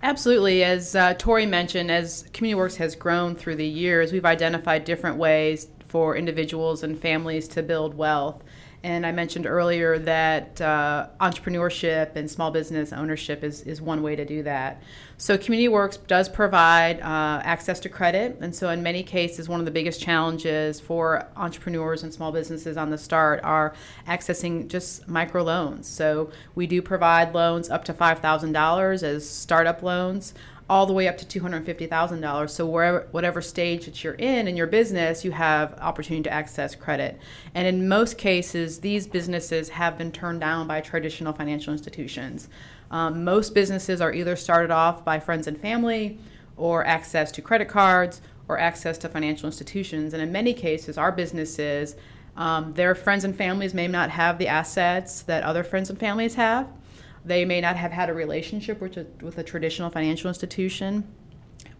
Absolutely. 0.02 0.64
As 0.64 0.96
uh, 0.96 1.14
Tori 1.14 1.44
mentioned, 1.44 1.90
as 1.90 2.24
CommunityWorks 2.32 2.76
has 2.76 2.96
grown 2.96 3.34
through 3.34 3.56
the 3.56 3.66
years, 3.66 4.12
we've 4.12 4.24
identified 4.24 4.84
different 4.84 5.18
ways 5.18 5.68
for 5.86 6.16
individuals 6.16 6.82
and 6.82 6.98
families 6.98 7.46
to 7.48 7.62
build 7.62 7.94
wealth. 7.94 8.42
And 8.82 9.04
I 9.04 9.12
mentioned 9.12 9.46
earlier 9.46 9.98
that 9.98 10.58
uh, 10.58 11.08
entrepreneurship 11.20 12.16
and 12.16 12.30
small 12.30 12.50
business 12.50 12.94
ownership 12.94 13.44
is, 13.44 13.60
is 13.62 13.82
one 13.82 14.02
way 14.02 14.16
to 14.16 14.24
do 14.24 14.42
that. 14.44 14.82
So, 15.18 15.36
CommunityWorks 15.36 16.06
does 16.06 16.30
provide 16.30 17.00
uh, 17.00 17.42
access 17.44 17.78
to 17.80 17.90
credit. 17.90 18.38
And 18.40 18.54
so, 18.54 18.70
in 18.70 18.82
many 18.82 19.02
cases, 19.02 19.50
one 19.50 19.60
of 19.60 19.66
the 19.66 19.72
biggest 19.72 20.00
challenges 20.00 20.80
for 20.80 21.28
entrepreneurs 21.36 22.02
and 22.02 22.12
small 22.12 22.32
businesses 22.32 22.78
on 22.78 22.88
the 22.88 22.96
start 22.96 23.40
are 23.44 23.74
accessing 24.08 24.66
just 24.66 25.06
micro 25.06 25.42
loans. 25.42 25.86
So, 25.86 26.30
we 26.54 26.66
do 26.66 26.80
provide 26.80 27.34
loans 27.34 27.68
up 27.68 27.84
to 27.84 27.92
$5,000 27.92 29.02
as 29.02 29.28
startup 29.28 29.82
loans 29.82 30.32
all 30.70 30.86
the 30.86 30.92
way 30.92 31.08
up 31.08 31.18
to 31.18 31.40
$250,000. 31.40 32.48
So 32.48 32.64
wherever, 32.64 33.08
whatever 33.10 33.42
stage 33.42 33.86
that 33.86 34.04
you're 34.04 34.14
in 34.14 34.46
in 34.46 34.56
your 34.56 34.68
business, 34.68 35.24
you 35.24 35.32
have 35.32 35.76
opportunity 35.80 36.22
to 36.22 36.32
access 36.32 36.76
credit. 36.76 37.18
And 37.56 37.66
in 37.66 37.88
most 37.88 38.16
cases, 38.16 38.78
these 38.78 39.08
businesses 39.08 39.70
have 39.70 39.98
been 39.98 40.12
turned 40.12 40.40
down 40.40 40.68
by 40.68 40.80
traditional 40.80 41.32
financial 41.32 41.72
institutions. 41.72 42.48
Um, 42.92 43.24
most 43.24 43.52
businesses 43.52 44.00
are 44.00 44.12
either 44.12 44.36
started 44.36 44.70
off 44.70 45.04
by 45.04 45.18
friends 45.18 45.48
and 45.48 45.60
family, 45.60 46.20
or 46.56 46.86
access 46.86 47.32
to 47.32 47.42
credit 47.42 47.68
cards, 47.68 48.20
or 48.46 48.56
access 48.56 48.96
to 48.98 49.08
financial 49.08 49.46
institutions. 49.46 50.14
And 50.14 50.22
in 50.22 50.30
many 50.30 50.54
cases, 50.54 50.96
our 50.96 51.10
businesses, 51.10 51.96
um, 52.36 52.74
their 52.74 52.94
friends 52.94 53.24
and 53.24 53.34
families 53.34 53.74
may 53.74 53.88
not 53.88 54.10
have 54.10 54.38
the 54.38 54.46
assets 54.46 55.22
that 55.22 55.42
other 55.42 55.64
friends 55.64 55.90
and 55.90 55.98
families 55.98 56.36
have. 56.36 56.68
They 57.24 57.44
may 57.44 57.60
not 57.60 57.76
have 57.76 57.92
had 57.92 58.08
a 58.08 58.14
relationship 58.14 58.80
with 58.80 58.96
a, 58.96 59.06
with 59.20 59.38
a 59.38 59.42
traditional 59.42 59.90
financial 59.90 60.28
institution, 60.28 61.06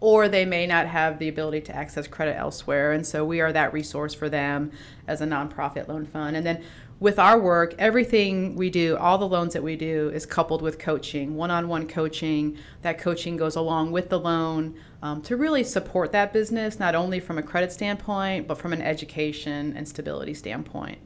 or 0.01 0.29
they 0.29 0.45
may 0.45 0.67
not 0.67 0.87
have 0.87 1.19
the 1.19 1.29
ability 1.29 1.63
to 1.63 1.77
access 1.77 2.07
credit 2.07 2.37
elsewhere. 2.37 2.93
And 2.93 3.07
so 3.07 3.25
we 3.25 3.41
are 3.41 3.53
that 3.53 3.73
resource 3.73 4.15
for 4.15 4.29
them 4.29 4.71
as 5.07 5.21
a 5.21 5.27
nonprofit 5.27 5.89
loan 5.89 6.07
fund. 6.07 6.37
And 6.37 6.45
then 6.45 6.63
with 6.99 7.19
our 7.19 7.39
work, 7.39 7.75
everything 7.79 8.57
we 8.57 8.69
do, 8.69 8.97
all 8.99 9.17
the 9.17 9.27
loans 9.27 9.55
that 9.55 9.63
we 9.63 9.75
do, 9.75 10.11
is 10.11 10.27
coupled 10.27 10.61
with 10.61 10.79
coaching, 10.79 11.35
one 11.35 11.51
on 11.51 11.67
one 11.67 11.89
coaching. 11.89 12.59
That 12.83 12.99
coaching 12.99 13.39
goes 13.39 13.57
along 13.57 13.93
with 13.93 14.11
the 14.11 14.21
loan 14.21 14.79
um, 15.03 15.23
to 15.23 15.37
really 15.37 15.65
support 15.65 16.13
that 16.13 16.33
business, 16.33 16.79
not 16.79 16.95
only 16.95 17.19
from 17.19 17.39
a 17.39 17.43
credit 17.43 17.73
standpoint, 17.73 18.47
but 18.47 18.59
from 18.59 18.75
an 18.75 18.83
education 18.83 19.75
and 19.75 19.89
stability 19.89 20.35
standpoint. 20.35 20.99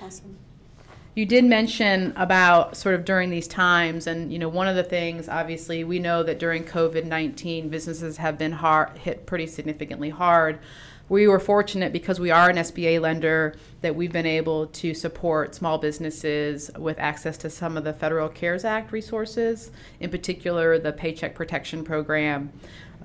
Awesome. 0.00 0.38
You 1.14 1.26
did 1.26 1.44
mention 1.44 2.12
about 2.16 2.76
sort 2.76 2.96
of 2.96 3.04
during 3.04 3.30
these 3.30 3.46
times, 3.46 4.08
and 4.08 4.32
you 4.32 4.38
know, 4.38 4.48
one 4.48 4.66
of 4.66 4.74
the 4.74 4.82
things, 4.82 5.28
obviously, 5.28 5.84
we 5.84 6.00
know 6.00 6.24
that 6.24 6.40
during 6.40 6.64
COVID 6.64 7.04
19, 7.04 7.68
businesses 7.68 8.16
have 8.16 8.36
been 8.36 8.50
hard, 8.50 8.98
hit 8.98 9.24
pretty 9.24 9.46
significantly 9.46 10.10
hard. 10.10 10.58
We 11.08 11.28
were 11.28 11.38
fortunate 11.38 11.92
because 11.92 12.18
we 12.18 12.30
are 12.30 12.48
an 12.50 12.56
SBA 12.56 13.00
lender 13.00 13.54
that 13.82 13.94
we've 13.94 14.10
been 14.10 14.26
able 14.26 14.66
to 14.68 14.94
support 14.94 15.54
small 15.54 15.78
businesses 15.78 16.70
with 16.78 16.98
access 16.98 17.36
to 17.38 17.50
some 17.50 17.76
of 17.76 17.84
the 17.84 17.92
Federal 17.92 18.28
CARES 18.28 18.64
Act 18.64 18.90
resources, 18.90 19.70
in 20.00 20.10
particular 20.10 20.78
the 20.78 20.92
Paycheck 20.92 21.34
Protection 21.34 21.84
Program. 21.84 22.50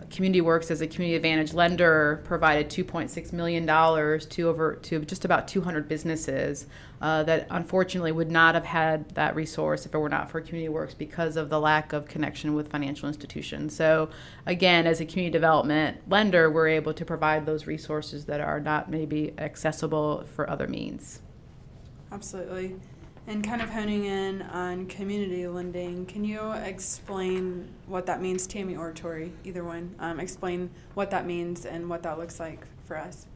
CommunityWorks 0.09 0.71
as 0.71 0.81
a 0.81 0.87
community 0.87 1.15
advantage 1.15 1.53
lender 1.53 2.21
provided 2.25 2.69
2.6 2.69 3.31
million 3.31 3.65
dollars 3.65 4.25
to 4.25 4.47
over 4.47 4.75
to 4.77 4.99
just 5.05 5.23
about 5.25 5.47
200 5.47 5.87
businesses 5.87 6.65
uh, 7.01 7.23
that 7.23 7.47
unfortunately 7.49 8.11
would 8.11 8.31
not 8.31 8.55
have 8.55 8.65
had 8.65 9.09
that 9.15 9.35
resource 9.35 9.85
if 9.85 9.93
it 9.93 9.97
were 9.97 10.09
not 10.09 10.29
for 10.29 10.41
CommunityWorks 10.41 10.97
because 10.97 11.37
of 11.37 11.49
the 11.49 11.59
lack 11.59 11.93
of 11.93 12.07
connection 12.07 12.55
with 12.55 12.69
financial 12.69 13.07
institutions. 13.07 13.75
So 13.75 14.09
again, 14.45 14.87
as 14.87 14.99
a 14.99 15.05
community 15.05 15.31
development 15.31 15.97
lender, 16.09 16.49
we're 16.49 16.67
able 16.67 16.93
to 16.93 17.05
provide 17.05 17.45
those 17.45 17.67
resources 17.67 18.25
that 18.25 18.41
are 18.41 18.59
not 18.59 18.89
maybe 18.89 19.33
accessible 19.37 20.25
for 20.35 20.49
other 20.49 20.67
means. 20.67 21.21
Absolutely. 22.11 22.75
And 23.29 23.43
kind 23.43 23.61
of 23.61 23.69
honing 23.69 24.05
in 24.05 24.41
on 24.41 24.87
community 24.87 25.47
lending, 25.47 26.07
can 26.07 26.25
you 26.25 26.51
explain 26.53 27.69
what 27.85 28.07
that 28.07 28.23
means, 28.23 28.47
Tammy 28.47 28.75
or 28.75 28.91
Tori, 28.91 29.31
either 29.43 29.63
one? 29.63 29.93
Um, 29.99 30.19
explain 30.19 30.71
what 30.95 31.11
that 31.11 31.27
means 31.27 31.63
and 31.67 31.87
what 31.87 32.01
that 32.01 32.17
looks 32.17 32.39
like 32.39 32.65
for 32.85 32.97
us. 32.97 33.27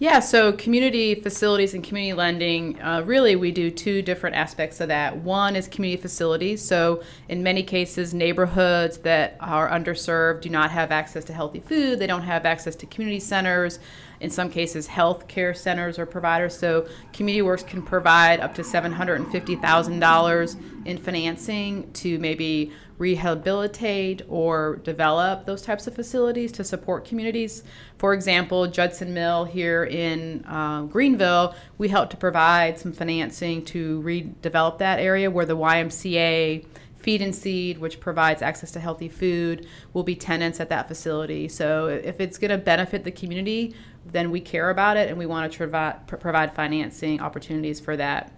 Yeah, 0.00 0.20
so 0.20 0.54
community 0.54 1.14
facilities 1.14 1.74
and 1.74 1.84
community 1.84 2.14
lending, 2.14 2.80
uh, 2.80 3.02
really, 3.04 3.36
we 3.36 3.52
do 3.52 3.70
two 3.70 4.00
different 4.00 4.34
aspects 4.34 4.80
of 4.80 4.88
that. 4.88 5.18
One 5.18 5.54
is 5.54 5.68
community 5.68 6.00
facilities. 6.00 6.66
So, 6.66 7.02
in 7.28 7.42
many 7.42 7.62
cases, 7.62 8.14
neighborhoods 8.14 8.96
that 9.00 9.36
are 9.40 9.68
underserved 9.68 10.40
do 10.40 10.48
not 10.48 10.70
have 10.70 10.90
access 10.90 11.22
to 11.24 11.34
healthy 11.34 11.60
food, 11.60 11.98
they 11.98 12.06
don't 12.06 12.22
have 12.22 12.46
access 12.46 12.74
to 12.76 12.86
community 12.86 13.20
centers 13.20 13.78
in 14.20 14.30
some 14.30 14.50
cases 14.50 14.86
health 14.86 15.28
care 15.28 15.52
centers 15.52 15.98
or 15.98 16.06
providers. 16.06 16.56
So 16.56 16.88
CommunityWorks 17.12 17.66
can 17.66 17.82
provide 17.82 18.40
up 18.40 18.54
to 18.54 18.62
$750,000 18.62 20.86
in 20.86 20.98
financing 20.98 21.92
to 21.92 22.18
maybe 22.18 22.72
rehabilitate 23.00 24.20
or 24.28 24.76
develop 24.84 25.46
those 25.46 25.62
types 25.62 25.86
of 25.86 25.94
facilities 25.94 26.52
to 26.52 26.62
support 26.62 27.06
communities. 27.06 27.64
For 27.96 28.12
example, 28.12 28.66
Judson 28.66 29.14
Mill 29.14 29.46
here 29.46 29.84
in 29.84 30.44
uh, 30.44 30.82
Greenville, 30.82 31.54
we 31.78 31.88
helped 31.88 32.10
to 32.10 32.18
provide 32.18 32.78
some 32.78 32.92
financing 32.92 33.64
to 33.64 34.02
redevelop 34.02 34.76
that 34.78 35.00
area 35.00 35.30
where 35.30 35.46
the 35.46 35.56
YMCA 35.56 36.66
Feed 36.96 37.22
and 37.22 37.34
Seed, 37.34 37.78
which 37.78 37.98
provides 37.98 38.42
access 38.42 38.70
to 38.72 38.80
healthy 38.80 39.08
food, 39.08 39.66
will 39.94 40.02
be 40.02 40.14
tenants 40.14 40.60
at 40.60 40.68
that 40.68 40.86
facility. 40.86 41.48
So 41.48 41.86
if 41.86 42.20
it's 42.20 42.36
going 42.36 42.50
to 42.50 42.58
benefit 42.58 43.04
the 43.04 43.10
community, 43.10 43.74
then 44.04 44.30
we 44.30 44.40
care 44.40 44.68
about 44.68 44.98
it 44.98 45.08
and 45.08 45.16
we 45.16 45.24
want 45.24 45.50
to 45.50 45.56
provide, 45.56 46.06
provide 46.06 46.54
financing 46.54 47.18
opportunities 47.22 47.80
for 47.80 47.96
that. 47.96 48.30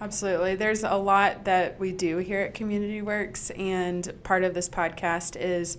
Absolutely. 0.00 0.54
There's 0.54 0.82
a 0.82 0.94
lot 0.94 1.44
that 1.44 1.78
we 1.78 1.92
do 1.92 2.18
here 2.18 2.40
at 2.40 2.54
CommunityWorks, 2.54 3.58
and 3.58 4.10
part 4.22 4.44
of 4.44 4.54
this 4.54 4.68
podcast 4.68 5.36
is 5.36 5.76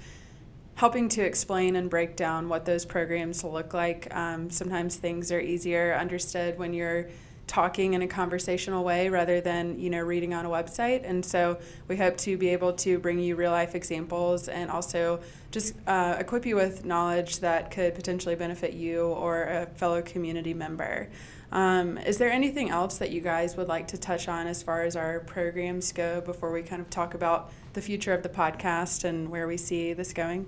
helping 0.76 1.10
to 1.10 1.22
explain 1.24 1.76
and 1.76 1.90
break 1.90 2.16
down 2.16 2.48
what 2.48 2.66
those 2.66 2.86
programs 2.86 3.44
look 3.44 3.74
like. 3.74 4.14
Um, 4.16 4.50
sometimes 4.52 4.96
things 4.96 5.32
are 5.32 5.40
easier 5.40 5.96
understood 5.96 6.60
when 6.60 6.74
you're 6.74 7.10
talking 7.52 7.96
in 7.96 8.02
a 8.02 8.08
conversational 8.08 8.82
way 8.82 9.10
rather 9.10 9.42
than 9.42 9.78
you 9.78 9.90
know 9.90 10.00
reading 10.00 10.34
on 10.34 10.46
a 10.46 10.50
website. 10.50 11.02
And 11.04 11.24
so 11.26 11.60
we 11.90 11.98
hope 11.98 12.16
to 12.20 12.38
be 12.38 12.48
able 12.50 12.72
to 12.74 12.98
bring 12.98 13.20
you 13.20 13.36
real 13.36 13.52
life 13.52 13.76
examples 13.76 14.48
and 14.48 14.72
also 14.72 15.20
just 15.52 15.76
uh, 15.86 16.16
equip 16.18 16.46
you 16.46 16.56
with 16.56 16.86
knowledge 16.86 17.40
that 17.40 17.70
could 17.70 17.94
potentially 17.94 18.36
benefit 18.36 18.72
you 18.72 19.02
or 19.02 19.44
a 19.44 19.66
fellow 19.76 20.02
community 20.02 20.54
member. 20.54 21.10
Um, 21.52 21.98
is 21.98 22.18
there 22.18 22.32
anything 22.32 22.70
else 22.70 23.00
that 23.00 23.12
you 23.12 23.20
guys 23.20 23.58
would 23.58 23.68
like 23.68 23.90
to 23.90 23.98
touch 23.98 24.30
on 24.30 24.48
as 24.48 24.64
far 24.64 24.84
as 24.84 24.96
our 24.96 25.20
programs 25.20 25.92
go 25.92 26.22
before 26.22 26.54
we 26.54 26.62
kind 26.62 26.82
of 26.82 26.90
talk 26.90 27.14
about 27.14 27.52
the 27.74 27.82
future 27.82 28.14
of 28.14 28.24
the 28.24 28.30
podcast 28.30 29.04
and 29.04 29.30
where 29.30 29.46
we 29.46 29.58
see 29.58 29.92
this 29.92 30.14
going 30.14 30.46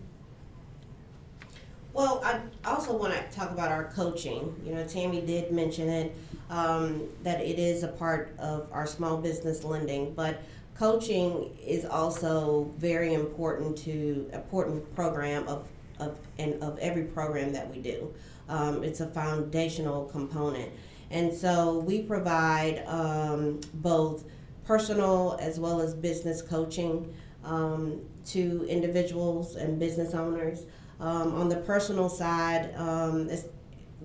well, 1.93 2.21
I 2.23 2.39
also 2.65 2.97
want 2.97 3.13
to 3.13 3.21
talk 3.37 3.51
about 3.51 3.71
our 3.71 3.85
coaching. 3.85 4.59
You 4.65 4.73
know, 4.73 4.85
Tammy 4.85 5.21
did 5.21 5.51
mention 5.51 5.89
it 5.89 6.15
um, 6.49 7.03
that 7.21 7.39
it 7.41 7.59
is 7.59 7.83
a 7.83 7.87
part 7.87 8.35
of 8.39 8.67
our 8.71 8.87
small 8.87 9.17
business 9.17 9.63
lending, 9.63 10.13
but 10.13 10.41
coaching 10.75 11.55
is 11.63 11.85
also 11.85 12.71
very 12.77 13.13
important 13.13 13.77
to 13.79 14.29
important 14.33 14.93
program 14.95 15.47
of 15.47 15.67
of 15.99 16.17
and 16.39 16.61
of 16.63 16.79
every 16.79 17.03
program 17.03 17.53
that 17.53 17.69
we 17.69 17.79
do. 17.79 18.11
Um, 18.49 18.83
it's 18.83 18.99
a 18.99 19.07
foundational 19.07 20.05
component, 20.05 20.71
and 21.11 21.31
so 21.31 21.77
we 21.77 22.01
provide 22.01 22.83
um, 22.87 23.61
both 23.75 24.25
personal 24.65 25.37
as 25.39 25.59
well 25.59 25.79
as 25.79 25.93
business 25.93 26.41
coaching 26.41 27.13
um, 27.43 28.01
to 28.25 28.65
individuals 28.67 29.55
and 29.55 29.79
business 29.79 30.15
owners. 30.15 30.65
Um, 30.99 31.35
on 31.35 31.49
the 31.49 31.57
personal 31.57 32.09
side, 32.09 32.73
um, 32.75 33.29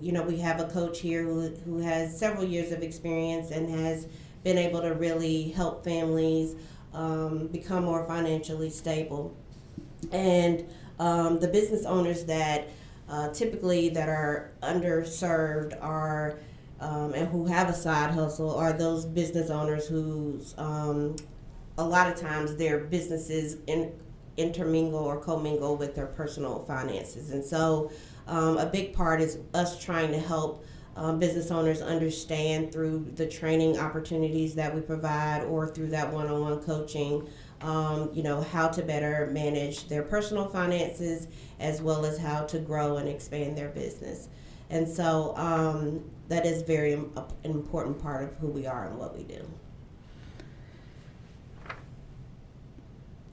you 0.00 0.12
know, 0.12 0.22
we 0.22 0.38
have 0.38 0.60
a 0.60 0.64
coach 0.64 1.00
here 1.00 1.22
who, 1.22 1.48
who 1.64 1.78
has 1.78 2.18
several 2.18 2.44
years 2.44 2.72
of 2.72 2.82
experience 2.82 3.50
and 3.50 3.68
has 3.68 4.06
been 4.44 4.58
able 4.58 4.80
to 4.80 4.94
really 4.94 5.50
help 5.50 5.84
families 5.84 6.54
um, 6.94 7.48
become 7.48 7.84
more 7.84 8.04
financially 8.04 8.70
stable. 8.70 9.36
And 10.12 10.64
um, 10.98 11.40
the 11.40 11.48
business 11.48 11.84
owners 11.84 12.24
that 12.24 12.68
uh, 13.08 13.30
typically 13.30 13.88
that 13.90 14.08
are 14.08 14.52
underserved 14.62 15.76
are 15.82 16.38
um, 16.80 17.12
and 17.14 17.28
who 17.28 17.46
have 17.46 17.68
a 17.68 17.74
side 17.74 18.12
hustle 18.12 18.54
are 18.54 18.72
those 18.72 19.04
business 19.04 19.50
owners 19.50 19.88
who's 19.88 20.54
um, 20.58 21.16
a 21.76 21.84
lot 21.84 22.10
of 22.10 22.20
times 22.20 22.56
their 22.56 22.78
businesses 22.78 23.56
in 23.66 23.92
intermingle 24.38 25.00
or 25.00 25.18
commingle 25.18 25.76
with 25.76 25.94
their 25.94 26.06
personal 26.06 26.64
finances. 26.64 27.30
And 27.30 27.44
so 27.44 27.90
um, 28.26 28.58
a 28.58 28.66
big 28.66 28.94
part 28.94 29.20
is 29.20 29.38
us 29.54 29.82
trying 29.82 30.12
to 30.12 30.18
help 30.18 30.64
um, 30.96 31.18
business 31.18 31.50
owners 31.50 31.80
understand 31.80 32.72
through 32.72 33.12
the 33.14 33.26
training 33.26 33.78
opportunities 33.78 34.54
that 34.56 34.74
we 34.74 34.80
provide 34.80 35.44
or 35.44 35.68
through 35.68 35.88
that 35.88 36.12
one 36.12 36.26
on 36.26 36.40
one 36.40 36.60
coaching. 36.60 37.28
Um, 37.60 38.10
you 38.12 38.22
know, 38.22 38.40
how 38.40 38.68
to 38.68 38.82
better 38.82 39.28
manage 39.32 39.88
their 39.88 40.02
personal 40.02 40.48
finances 40.48 41.26
as 41.58 41.82
well 41.82 42.06
as 42.06 42.16
how 42.16 42.44
to 42.44 42.58
grow 42.60 42.98
and 42.98 43.08
expand 43.08 43.58
their 43.58 43.70
business. 43.70 44.28
And 44.70 44.86
so, 44.86 45.34
um, 45.36 46.08
that 46.28 46.44
is 46.44 46.62
very 46.62 46.92
an 46.92 47.10
important 47.44 48.00
part 48.00 48.22
of 48.22 48.36
who 48.36 48.48
we 48.48 48.66
are 48.66 48.86
and 48.86 48.98
what 48.98 49.16
we 49.16 49.24
do. 49.24 49.44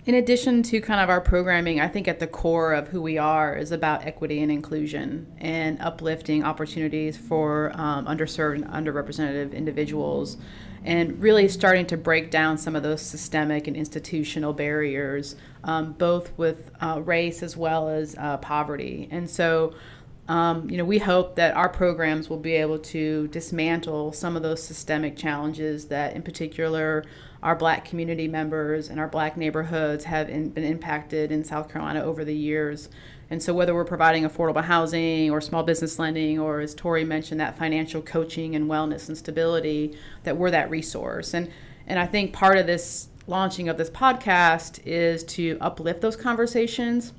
In 0.06 0.14
addition 0.14 0.62
to 0.64 0.82
kind 0.82 1.02
of 1.02 1.10
our 1.10 1.20
programming, 1.20 1.80
I 1.80 1.88
think 1.88 2.08
at 2.08 2.20
the 2.20 2.28
core 2.28 2.74
of 2.74 2.90
who 2.90 3.02
we 3.02 3.18
are 3.18 3.56
is 3.56 3.72
about 3.72 4.06
equity 4.06 4.40
and 4.44 4.52
inclusion 4.52 5.26
and 5.40 5.82
uplifting 5.82 6.44
opportunities 6.44 7.18
for 7.18 7.72
um, 7.74 8.06
underserved 8.06 8.62
and 8.62 8.66
underrepresented 8.66 9.52
individuals 9.52 10.38
and 10.84 11.20
really 11.20 11.48
starting 11.48 11.88
to 11.88 11.98
break 11.98 12.30
down 12.30 12.60
some 12.60 12.76
of 12.76 12.84
those 12.84 13.02
systemic 13.02 13.66
and 13.66 13.76
institutional 13.76 14.54
barriers, 14.54 15.36
um, 15.64 15.94
both 15.94 16.38
with 16.38 16.70
uh, 16.80 17.02
race 17.04 17.42
as 17.42 17.58
well 17.58 17.90
as 17.90 18.16
uh, 18.20 18.38
poverty. 18.38 19.08
And 19.10 19.28
so, 19.28 19.74
um, 20.28 20.70
you 20.70 20.78
know, 20.78 20.86
we 20.86 20.98
hope 20.98 21.36
that 21.36 21.56
our 21.56 21.70
programs 21.70 22.30
will 22.30 22.40
be 22.40 22.54
able 22.54 22.80
to 22.80 23.28
dismantle 23.28 24.12
some 24.12 24.36
of 24.36 24.42
those 24.42 24.64
systemic 24.64 25.16
challenges 25.16 25.88
that, 25.88 26.16
in 26.16 26.24
particular, 26.24 27.04
our 27.44 27.56
black 27.56 27.86
community 27.86 28.28
members 28.28 28.90
and 28.90 29.00
our 29.00 29.08
black 29.08 29.38
neighborhoods 29.38 30.06
have 30.06 30.28
in, 30.30 30.50
been 30.50 30.64
impacted 30.64 31.32
in 31.32 31.44
South 31.44 31.70
Carolina 31.72 32.04
over 32.04 32.26
the 32.26 32.34
years. 32.34 32.90
And 33.30 33.42
so, 33.42 33.54
whether 33.54 33.76
we're 33.76 33.86
providing 33.86 34.24
affordable 34.24 34.64
housing 34.64 35.30
or 35.30 35.42
small 35.42 35.62
business 35.62 36.00
lending, 36.00 36.40
or 36.40 36.60
as 36.60 36.74
Tori 36.74 37.04
mentioned, 37.04 37.40
that 37.40 37.56
financial 37.58 38.02
coaching 38.02 38.56
and 38.56 38.68
wellness 38.68 39.08
and 39.08 39.18
stability, 39.18 39.96
that 40.24 40.38
we're 40.38 40.52
that 40.52 40.72
resource. 40.72 41.36
And 41.36 41.52
and 41.86 42.00
I 42.00 42.08
think 42.08 42.34
part 42.34 42.58
of 42.58 42.66
this 42.66 43.10
launching 43.28 43.70
of 43.70 43.78
this 43.78 43.92
podcast 43.92 44.80
is 44.86 45.24
to 45.24 45.58
uplift 45.62 46.02
those 46.02 46.16
conversations 46.16 47.14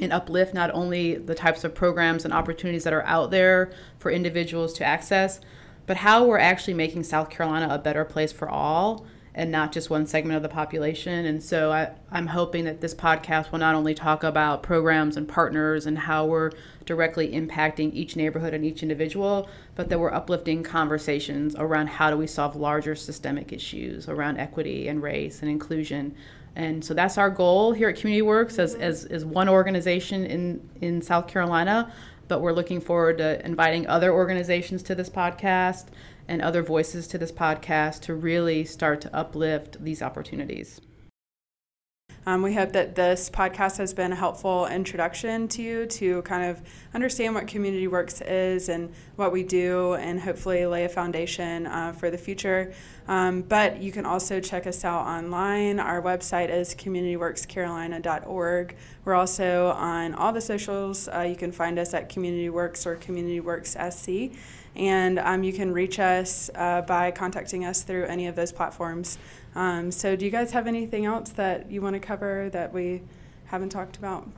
and 0.00 0.12
uplift 0.12 0.54
not 0.54 0.70
only 0.72 1.16
the 1.16 1.34
types 1.34 1.64
of 1.64 1.74
programs 1.74 2.24
and 2.24 2.32
opportunities 2.32 2.84
that 2.84 2.92
are 2.92 3.04
out 3.04 3.30
there 3.30 3.72
for 3.98 4.10
individuals 4.10 4.72
to 4.74 4.84
access, 4.84 5.40
but 5.86 5.98
how 5.98 6.24
we're 6.24 6.38
actually 6.38 6.74
making 6.74 7.02
South 7.02 7.30
Carolina 7.30 7.68
a 7.70 7.78
better 7.78 8.04
place 8.04 8.32
for 8.32 8.48
all 8.48 9.06
and 9.34 9.52
not 9.52 9.70
just 9.70 9.88
one 9.88 10.04
segment 10.04 10.36
of 10.36 10.42
the 10.42 10.48
population. 10.48 11.24
And 11.24 11.40
so 11.40 11.70
I, 11.70 11.92
I'm 12.10 12.26
hoping 12.26 12.64
that 12.64 12.80
this 12.80 12.92
podcast 12.92 13.52
will 13.52 13.60
not 13.60 13.76
only 13.76 13.94
talk 13.94 14.24
about 14.24 14.64
programs 14.64 15.16
and 15.16 15.28
partners 15.28 15.86
and 15.86 15.96
how 15.96 16.26
we're 16.26 16.50
directly 16.84 17.32
impacting 17.32 17.94
each 17.94 18.16
neighborhood 18.16 18.52
and 18.52 18.64
each 18.64 18.82
individual, 18.82 19.48
but 19.76 19.90
that 19.90 20.00
we're 20.00 20.12
uplifting 20.12 20.64
conversations 20.64 21.54
around 21.56 21.86
how 21.86 22.10
do 22.10 22.16
we 22.16 22.26
solve 22.26 22.56
larger 22.56 22.96
systemic 22.96 23.52
issues 23.52 24.08
around 24.08 24.38
equity 24.38 24.88
and 24.88 25.02
race 25.02 25.40
and 25.40 25.48
inclusion. 25.50 26.16
And 26.58 26.84
so 26.84 26.92
that's 26.92 27.16
our 27.16 27.30
goal 27.30 27.72
here 27.72 27.88
at 27.88 27.94
CommunityWorks 27.94 28.58
as, 28.58 28.74
as, 28.74 29.04
as 29.04 29.24
one 29.24 29.48
organization 29.48 30.26
in, 30.26 30.68
in 30.80 31.00
South 31.00 31.28
Carolina. 31.28 31.92
But 32.26 32.40
we're 32.40 32.52
looking 32.52 32.80
forward 32.80 33.18
to 33.18 33.44
inviting 33.46 33.86
other 33.86 34.12
organizations 34.12 34.82
to 34.82 34.96
this 34.96 35.08
podcast 35.08 35.86
and 36.26 36.42
other 36.42 36.64
voices 36.64 37.06
to 37.08 37.16
this 37.16 37.30
podcast 37.30 38.00
to 38.02 38.14
really 38.14 38.64
start 38.64 39.00
to 39.02 39.16
uplift 39.16 39.82
these 39.82 40.02
opportunities. 40.02 40.80
Um, 42.28 42.42
we 42.42 42.52
hope 42.52 42.72
that 42.72 42.94
this 42.94 43.30
podcast 43.30 43.78
has 43.78 43.94
been 43.94 44.12
a 44.12 44.14
helpful 44.14 44.66
introduction 44.66 45.48
to 45.48 45.62
you 45.62 45.86
to 45.86 46.20
kind 46.22 46.50
of 46.50 46.60
understand 46.92 47.34
what 47.34 47.46
CommunityWorks 47.46 48.20
is 48.20 48.68
and 48.68 48.92
what 49.16 49.32
we 49.32 49.42
do, 49.42 49.94
and 49.94 50.20
hopefully 50.20 50.66
lay 50.66 50.84
a 50.84 50.90
foundation 50.90 51.66
uh, 51.66 51.92
for 51.92 52.10
the 52.10 52.18
future. 52.18 52.74
Um, 53.06 53.40
but 53.40 53.80
you 53.80 53.92
can 53.92 54.04
also 54.04 54.40
check 54.40 54.66
us 54.66 54.84
out 54.84 55.06
online. 55.06 55.80
Our 55.80 56.02
website 56.02 56.50
is 56.50 56.74
communityworkscarolina.org. 56.74 58.76
We're 59.06 59.14
also 59.14 59.68
on 59.68 60.12
all 60.12 60.34
the 60.34 60.42
socials. 60.42 61.08
Uh, 61.08 61.22
you 61.22 61.34
can 61.34 61.50
find 61.50 61.78
us 61.78 61.94
at 61.94 62.10
CommunityWorks 62.10 62.84
or 62.84 62.96
CommunityWorks 62.96 63.90
SC. 63.90 64.36
And 64.78 65.18
um, 65.18 65.42
you 65.42 65.52
can 65.52 65.72
reach 65.72 65.98
us 65.98 66.50
uh, 66.54 66.82
by 66.82 67.10
contacting 67.10 67.64
us 67.64 67.82
through 67.82 68.04
any 68.04 68.28
of 68.28 68.36
those 68.36 68.52
platforms. 68.52 69.18
Um, 69.54 69.90
so, 69.90 70.14
do 70.14 70.24
you 70.24 70.30
guys 70.30 70.52
have 70.52 70.66
anything 70.66 71.04
else 71.04 71.30
that 71.30 71.70
you 71.70 71.82
want 71.82 71.94
to 71.94 72.00
cover 72.00 72.48
that 72.50 72.72
we 72.72 73.02
haven't 73.46 73.70
talked 73.70 73.96
about? 73.96 74.28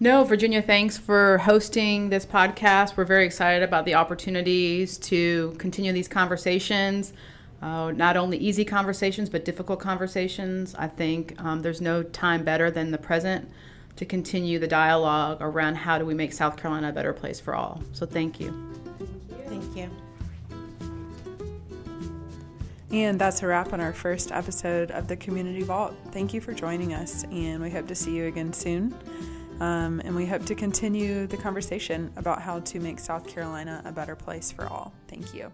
No, 0.00 0.22
Virginia, 0.22 0.62
thanks 0.62 0.96
for 0.96 1.38
hosting 1.38 2.10
this 2.10 2.24
podcast. 2.24 2.96
We're 2.96 3.04
very 3.04 3.26
excited 3.26 3.64
about 3.64 3.84
the 3.84 3.94
opportunities 3.94 4.96
to 4.98 5.56
continue 5.58 5.92
these 5.92 6.06
conversations. 6.06 7.12
Uh, 7.60 7.90
not 7.90 8.16
only 8.16 8.38
easy 8.38 8.64
conversations, 8.64 9.28
but 9.28 9.44
difficult 9.44 9.80
conversations. 9.80 10.76
I 10.78 10.86
think 10.86 11.34
um, 11.42 11.62
there's 11.62 11.80
no 11.80 12.04
time 12.04 12.44
better 12.44 12.70
than 12.70 12.92
the 12.92 12.98
present 12.98 13.48
to 13.96 14.04
continue 14.04 14.60
the 14.60 14.68
dialogue 14.68 15.38
around 15.40 15.74
how 15.74 15.98
do 15.98 16.06
we 16.06 16.14
make 16.14 16.32
South 16.32 16.56
Carolina 16.56 16.90
a 16.90 16.92
better 16.92 17.12
place 17.12 17.40
for 17.40 17.56
all. 17.56 17.82
So 17.92 18.06
thank 18.06 18.38
you. 18.38 18.87
You. 19.78 19.90
And 22.90 23.18
that's 23.18 23.42
a 23.42 23.46
wrap 23.46 23.72
on 23.72 23.80
our 23.80 23.92
first 23.92 24.32
episode 24.32 24.90
of 24.92 25.08
the 25.08 25.16
Community 25.16 25.62
Vault. 25.62 25.94
Thank 26.10 26.32
you 26.32 26.40
for 26.40 26.54
joining 26.54 26.94
us, 26.94 27.24
and 27.24 27.62
we 27.62 27.70
hope 27.70 27.86
to 27.88 27.94
see 27.94 28.16
you 28.16 28.26
again 28.26 28.52
soon. 28.52 28.94
Um, 29.60 30.00
and 30.04 30.14
we 30.14 30.24
hope 30.24 30.46
to 30.46 30.54
continue 30.54 31.26
the 31.26 31.36
conversation 31.36 32.12
about 32.16 32.40
how 32.40 32.60
to 32.60 32.80
make 32.80 32.98
South 32.98 33.26
Carolina 33.26 33.82
a 33.84 33.92
better 33.92 34.16
place 34.16 34.50
for 34.50 34.66
all. 34.66 34.92
Thank 35.08 35.34
you. 35.34 35.52